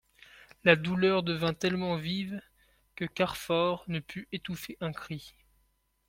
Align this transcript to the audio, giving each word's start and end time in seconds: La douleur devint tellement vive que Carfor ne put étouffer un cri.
La 0.63 0.75
douleur 0.75 1.21
devint 1.21 1.53
tellement 1.53 1.95
vive 1.95 2.41
que 2.95 3.05
Carfor 3.05 3.83
ne 3.87 3.99
put 3.99 4.27
étouffer 4.31 4.75
un 4.81 4.91
cri. 4.91 5.35